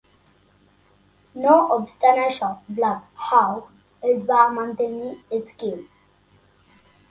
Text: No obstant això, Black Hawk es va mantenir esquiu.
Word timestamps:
No 1.43 1.57
obstant 1.75 2.21
això, 2.21 2.49
Black 2.79 3.23
Hawk 3.41 4.09
es 4.15 4.27
va 4.33 4.41
mantenir 4.57 5.15
esquiu. 5.41 5.81